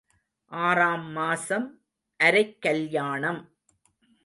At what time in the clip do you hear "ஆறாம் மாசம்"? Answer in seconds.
0.45-1.79